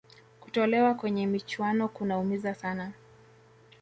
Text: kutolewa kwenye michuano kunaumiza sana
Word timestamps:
kutolewa 0.39 0.93
kwenye 0.93 1.27
michuano 1.27 1.87
kunaumiza 1.87 2.53
sana 2.55 2.91